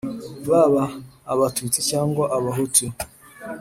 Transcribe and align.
baba 0.49 0.83
abatutsi 1.33 1.79
cyangwa 1.89 2.23
abahutu, 2.37 2.85